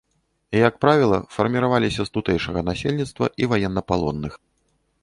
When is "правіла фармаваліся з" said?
0.85-2.13